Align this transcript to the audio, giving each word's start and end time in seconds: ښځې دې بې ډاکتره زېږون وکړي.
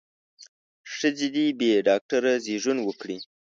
ښځې 0.93 1.27
دې 1.35 1.45
بې 1.59 1.71
ډاکتره 1.87 2.31
زېږون 2.45 2.77
وکړي. 2.83 3.17